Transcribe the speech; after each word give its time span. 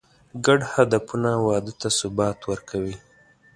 ګډ 0.45 0.59
هدفونه 0.73 1.31
واده 1.47 1.73
ته 1.81 1.87
ثبات 1.99 2.39
ورکوي. 2.49 2.95